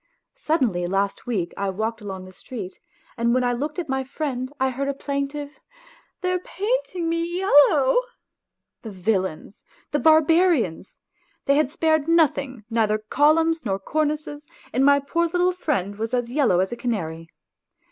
Suddenly 0.37 0.87
last 0.87 1.27
week 1.27 1.53
I 1.55 1.69
walked 1.69 2.01
along 2.01 2.25
the 2.25 2.33
st 2.33 2.73
i 2.73 2.77
and 3.21 3.35
when 3.35 3.43
I 3.43 3.53
looked 3.53 3.77
at 3.77 3.87
my 3.87 4.03
friend. 4.03 4.51
I 4.59 4.71
heard 4.71 4.87
a 4.87 4.95
plaintive," 4.95 5.59
They 6.21 6.31
are 6.31 6.39
painting 6.39 7.07
me 7.07 7.23
yellow!" 7.23 7.97
The 8.81 8.89
villains! 8.89 9.63
The 9.91 9.99
barbarians! 9.99 10.97
They 11.45 11.53
had 11.53 11.69
spared 11.69 12.07
nothing, 12.07 12.63
neither 12.67 12.97
columns, 12.97 13.63
nor 13.63 13.77
cornices, 13.77 14.47
and 14.73 14.83
my 14.83 14.99
poor 14.99 15.27
little 15.27 15.51
friend 15.51 15.95
was 15.97 16.15
as 16.15 16.31
yellow 16.31 16.61
as 16.61 16.71
a 16.71 16.75
canary. 16.75 17.29